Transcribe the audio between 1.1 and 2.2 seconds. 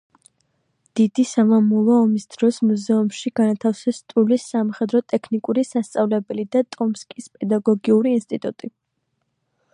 სამამულო